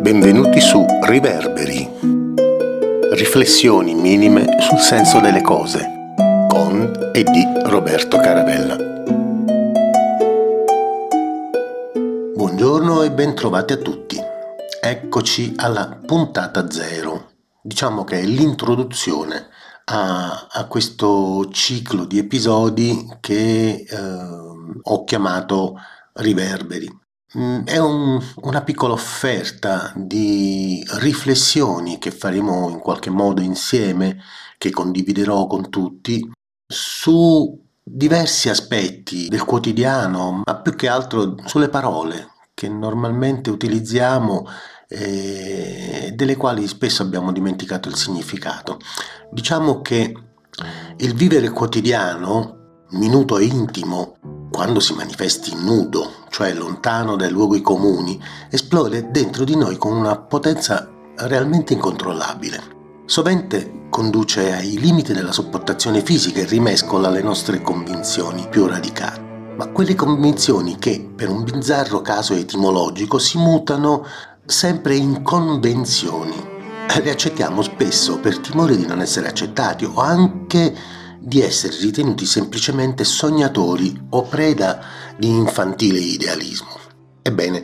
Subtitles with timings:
[0.00, 1.86] Benvenuti su Riverberi.
[3.12, 6.14] Riflessioni minime sul senso delle cose
[6.48, 8.76] con e di Roberto Caravella.
[12.34, 14.18] Buongiorno e bentrovati a tutti.
[14.80, 17.32] Eccoci alla puntata zero.
[17.60, 19.48] Diciamo che è l'introduzione
[19.84, 23.96] a, a questo ciclo di episodi che eh,
[24.82, 25.74] ho chiamato
[26.14, 26.88] Riverberi.
[27.38, 34.18] Mm, è un, una piccola offerta di riflessioni che faremo in qualche modo insieme,
[34.58, 36.28] che condividerò con tutti,
[36.66, 44.46] su diversi aspetti del quotidiano, ma più che altro sulle parole che normalmente utilizziamo
[44.88, 48.78] e eh, delle quali spesso abbiamo dimenticato il significato.
[49.30, 50.14] Diciamo che
[50.96, 54.16] il vivere quotidiano, minuto e intimo,
[54.50, 60.16] quando si manifesti nudo, cioè lontano dai luoghi comuni, esplode dentro di noi con una
[60.16, 62.78] potenza realmente incontrollabile.
[63.04, 69.28] Sovente conduce ai limiti della sopportazione fisica e rimescola le nostre convinzioni più radicate.
[69.56, 74.06] Ma quelle convinzioni che, per un bizzarro caso etimologico, si mutano
[74.44, 76.48] sempre in convenzioni.
[77.02, 80.74] Le accettiamo spesso per timore di non essere accettati o anche
[81.20, 84.80] di essere ritenuti semplicemente sognatori o preda
[85.16, 86.78] di infantile idealismo.
[87.22, 87.62] Ebbene,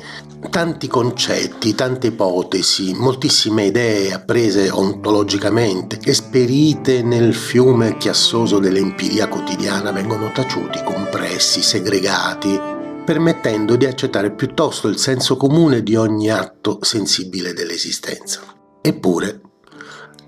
[0.51, 10.31] tanti concetti, tante ipotesi, moltissime idee apprese ontologicamente, esperite nel fiume chiassoso dell'empiria quotidiana vengono
[10.31, 12.61] taciuti, compressi, segregati,
[13.05, 18.43] permettendo di accettare piuttosto il senso comune di ogni atto sensibile dell'esistenza.
[18.83, 19.41] Eppure,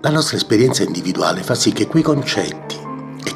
[0.01, 2.88] la nostra esperienza individuale fa sì che quei concetti,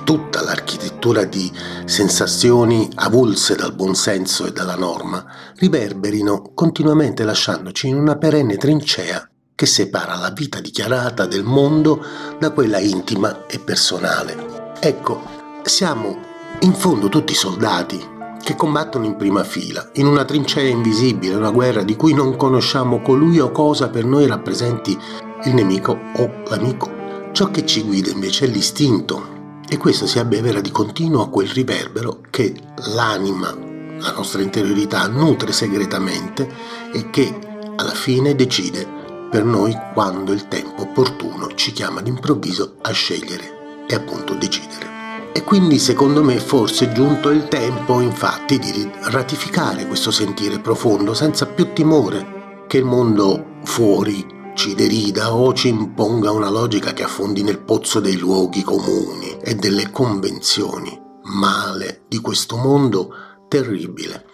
[0.04, 1.52] tutta l'architettura di
[1.86, 9.66] sensazioni avulse dal buonsenso e dalla norma riverberino continuamente lasciandoci in una perenne trincea che
[9.66, 12.04] separa la vita dichiarata del mondo
[12.40, 14.76] da quella intima e personale.
[14.80, 15.22] Ecco,
[15.64, 16.18] siamo
[16.62, 18.12] in fondo tutti soldati
[18.44, 23.02] che combattono in prima fila, in una trincea invisibile, una guerra di cui non conosciamo
[23.02, 24.98] colui o cosa per noi rappresenti
[25.46, 26.92] il nemico o l'amico.
[27.32, 29.43] Ciò che ci guida invece è l'istinto,
[29.74, 32.54] e questo si abbevera di continuo a quel riverbero che
[32.94, 33.58] l'anima,
[33.98, 36.48] la nostra interiorità, nutre segretamente
[36.94, 37.36] e che
[37.76, 38.88] alla fine decide
[39.32, 45.32] per noi quando il tempo opportuno ci chiama d'improvviso a scegliere e appunto decidere.
[45.34, 51.16] E quindi secondo me forse è giunto il tempo infatti di ratificare questo sentire profondo
[51.16, 54.24] senza più timore che il mondo fuori
[54.54, 59.56] ci derida o ci imponga una logica che affondi nel pozzo dei luoghi comuni e
[59.56, 61.02] delle convenzioni.
[61.24, 63.14] Male di questo mondo
[63.48, 64.26] terribile,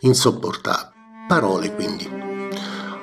[0.00, 0.96] insopportabile.
[1.26, 2.08] Parole quindi.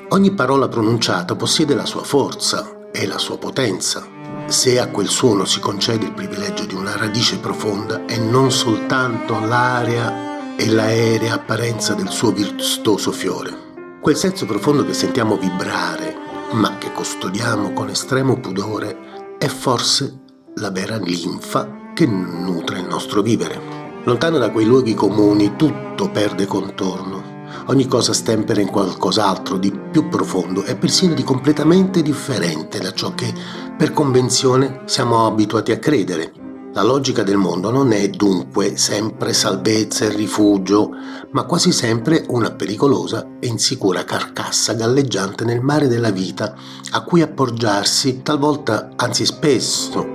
[0.09, 4.07] Ogni parola pronunciata possiede la sua forza e la sua potenza.
[4.47, 9.39] Se a quel suono si concede il privilegio di una radice profonda e non soltanto
[9.39, 13.99] l'area e l'aerea apparenza del suo vistoso fiore.
[14.01, 20.21] Quel senso profondo che sentiamo vibrare ma che custodiamo con estremo pudore, è forse
[20.55, 23.59] la vera linfa che nutre il nostro vivere.
[24.03, 27.23] Lontano da quei luoghi comuni tutto perde contorno,
[27.67, 33.13] ogni cosa stempera in qualcos'altro di più profondo e persino di completamente differente da ciò
[33.15, 33.33] che
[33.75, 36.44] per convenzione siamo abituati a credere.
[36.75, 40.89] La logica del mondo non è dunque sempre salvezza e rifugio,
[41.31, 46.53] ma quasi sempre una pericolosa e insicura carcassa galleggiante nel mare della vita
[46.91, 50.05] a cui appoggiarsi talvolta, anzi spesso,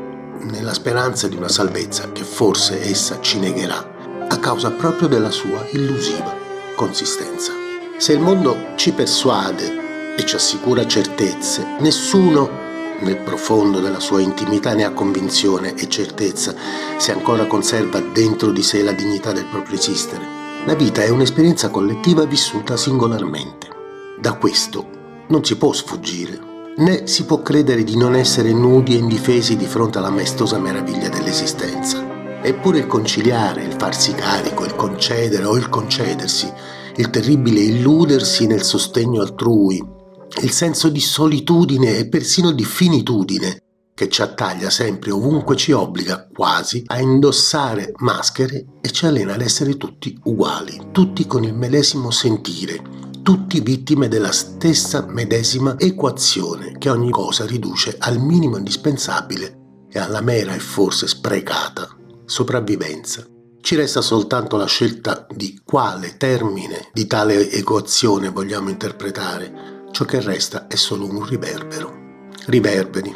[0.51, 5.67] nella speranza di una salvezza che forse essa ci negherà a causa proprio della sua
[5.73, 6.37] illusiva
[6.77, 7.53] consistenza.
[7.97, 12.69] Se il mondo ci persuade e ci assicura certezze, nessuno
[13.01, 16.55] nel profondo della sua intimità ne ha convinzione e certezza,
[16.97, 20.39] se ancora conserva dentro di sé la dignità del proprio esistere.
[20.67, 23.69] La vita è un'esperienza collettiva vissuta singolarmente.
[24.19, 24.99] Da questo
[25.29, 26.39] non si può sfuggire,
[26.77, 31.09] né si può credere di non essere nudi e indifesi di fronte alla maestosa meraviglia
[31.09, 32.07] dell'esistenza.
[32.43, 36.53] Eppure il conciliare, il farsi carico, il concedere o il concedersi,
[36.97, 39.99] il terribile illudersi nel sostegno altrui,
[40.43, 43.63] il senso di solitudine e persino di finitudine
[44.01, 49.43] che ci attaglia sempre ovunque ci obbliga quasi a indossare maschere e ci allena ad
[49.43, 52.83] essere tutti uguali, tutti con il medesimo sentire,
[53.23, 59.59] tutti vittime della stessa medesima equazione che ogni cosa riduce al minimo indispensabile
[59.91, 61.95] e alla mera e forse sprecata
[62.25, 63.27] sopravvivenza.
[63.61, 70.21] Ci resta soltanto la scelta di quale termine di tale equazione vogliamo interpretare ciò che
[70.21, 71.99] resta è solo un riverbero.
[72.47, 73.15] Riverberi.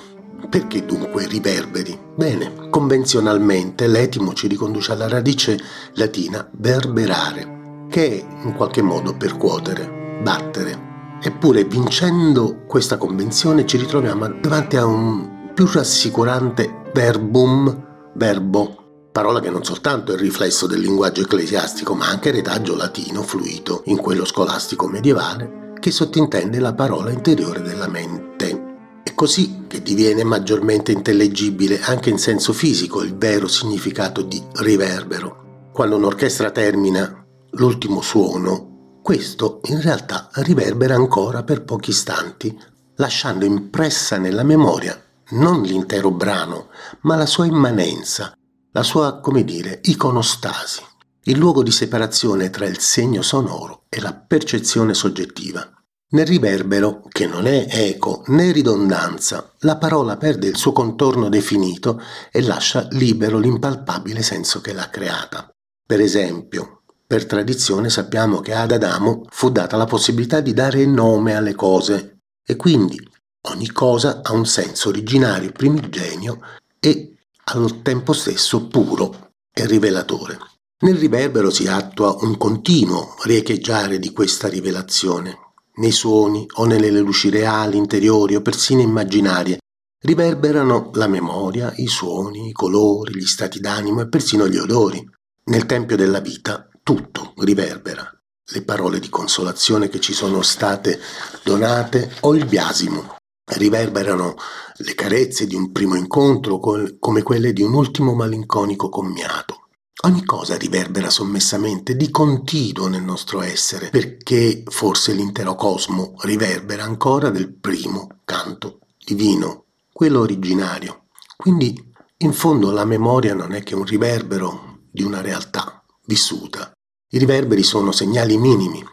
[0.49, 1.99] Perché dunque riverberi?
[2.15, 5.59] Bene, convenzionalmente l'etimo ci riconduce alla radice
[5.95, 10.93] latina verberare, che è in qualche modo percuotere, battere.
[11.23, 19.49] Eppure, vincendo questa convenzione, ci ritroviamo davanti a un più rassicurante verbum, verbo, parola che
[19.49, 24.25] non soltanto è il riflesso del linguaggio ecclesiastico, ma anche retaggio latino fluito in quello
[24.25, 29.03] scolastico medievale, che sottintende la parola interiore della mente.
[29.03, 35.69] È così che diviene maggiormente intellegibile anche in senso fisico il vero significato di riverbero.
[35.75, 42.59] Quando un'orchestra termina l'ultimo suono, questo in realtà riverbera ancora per pochi istanti,
[42.95, 44.99] lasciando impressa nella memoria
[45.33, 46.69] non l'intero brano,
[47.03, 48.33] ma la sua immanenza,
[48.73, 50.83] la sua, come dire, iconostasi,
[51.25, 55.67] il luogo di separazione tra il segno sonoro e la percezione soggettiva.
[56.11, 62.01] Nel riverbero, che non è eco né ridondanza, la parola perde il suo contorno definito
[62.31, 65.49] e lascia libero l'impalpabile senso che l'ha creata.
[65.87, 71.35] Per esempio, per tradizione sappiamo che ad Adamo fu data la possibilità di dare nome
[71.35, 73.01] alle cose e quindi
[73.49, 76.41] ogni cosa ha un senso originario primigenio
[76.79, 80.39] e al tempo stesso puro e rivelatore.
[80.85, 85.39] Nel riverbero si attua un continuo riecheggiare di questa rivelazione,
[85.77, 89.61] nei suoni o nelle luci reali, interiori o persino immaginarie,
[90.03, 95.03] riverberano la memoria, i suoni, i colori, gli stati d'animo e persino gli odori.
[95.45, 98.07] Nel tempio della vita tutto riverbera,
[98.53, 101.01] le parole di consolazione che ci sono state
[101.45, 103.17] donate o il biasimo.
[103.57, 104.35] Riverberano
[104.77, 109.64] le carezze di un primo incontro come quelle di un ultimo malinconico commiato.
[110.03, 117.31] Ogni cosa riverbera sommessamente, di continuo nel nostro essere, perché forse l'intero cosmo riverbera ancora
[117.31, 121.05] del primo canto divino, quello originario.
[121.37, 126.73] Quindi, in fondo, la memoria non è che un riverbero di una realtà vissuta,
[127.11, 128.85] i riverberi sono segnali minimi,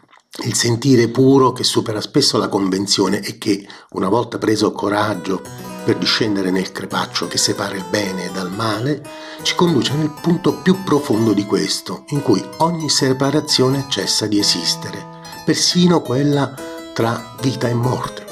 [0.44, 5.42] il sentire puro che supera spesso la convenzione e che, una volta preso coraggio
[5.84, 9.02] per discendere nel crepaccio che separa il bene dal male,
[9.42, 15.04] ci conduce nel punto più profondo di questo, in cui ogni separazione cessa di esistere,
[15.44, 16.54] persino quella
[16.94, 18.24] tra vita e morte.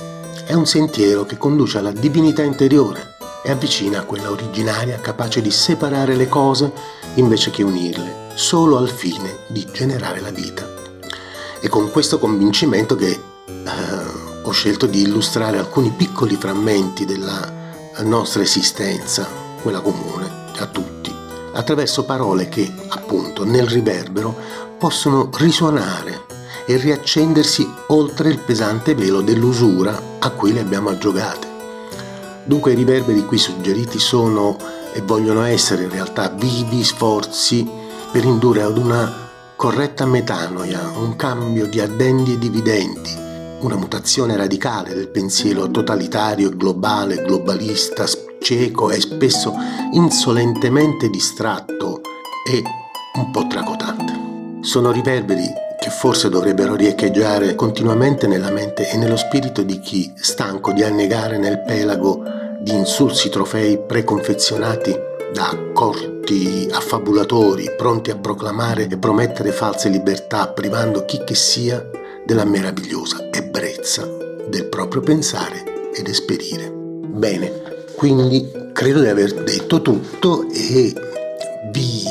[0.46, 5.50] È un sentiero che conduce alla divinità interiore e avvicina a quella originaria capace di
[5.50, 6.72] separare le cose
[7.14, 10.79] invece che unirle solo al fine di generare la vita.
[11.60, 13.20] È con questo convincimento che eh,
[14.42, 17.52] ho scelto di illustrare alcuni piccoli frammenti della
[17.98, 19.28] nostra esistenza,
[19.60, 20.26] quella comune
[20.56, 21.14] a tutti,
[21.52, 24.34] attraverso parole che, appunto, nel riverbero
[24.78, 26.24] possono risuonare
[26.64, 31.46] e riaccendersi oltre il pesante velo dell'usura a cui le abbiamo aggiogate.
[32.44, 34.56] Dunque i riverberi qui suggeriti sono
[34.94, 37.68] e vogliono essere in realtà vivi sforzi
[38.10, 39.28] per indurre ad una
[39.60, 43.10] corretta metanoia, un cambio di addendi e dividendi,
[43.60, 48.06] una mutazione radicale del pensiero totalitario globale, globalista,
[48.40, 49.54] cieco e spesso
[49.92, 52.00] insolentemente distratto
[52.50, 52.62] e
[53.16, 54.62] un po' tracotante.
[54.62, 55.44] Sono riverberi
[55.78, 61.36] che forse dovrebbero riecheggiare continuamente nella mente e nello spirito di chi, stanco di annegare
[61.36, 62.22] nel pelago
[62.62, 64.96] di insulsi trofei preconfezionati
[65.34, 71.84] da corti tutti affabulatori pronti a proclamare e promettere false libertà, privando chi che sia
[72.24, 74.06] della meravigliosa ebbrezza
[74.48, 76.70] del proprio pensare ed esperire.
[76.70, 77.50] Bene,
[77.96, 80.94] quindi credo di aver detto tutto e
[81.72, 82.04] vi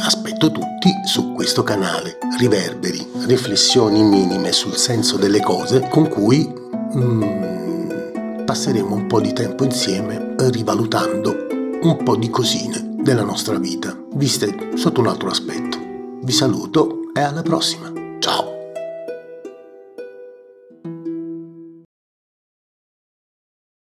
[0.00, 2.18] aspetto tutti su questo canale.
[2.38, 6.46] Riverberi, riflessioni minime sul senso delle cose con cui
[6.94, 11.46] mm, passeremo un po' di tempo insieme rivalutando
[11.80, 15.78] un po' di cosine della nostra vita, viste sotto un altro aspetto.
[16.22, 18.05] Vi saluto e alla prossima.